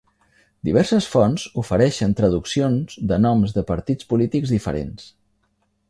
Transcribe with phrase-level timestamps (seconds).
[0.69, 5.11] Diverses fonts ofereixen traduccions de noms de partits polítics diferents.